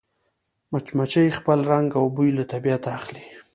[0.71, 3.23] مچمچۍ خپل رنګ او بوی له طبیعته اخلي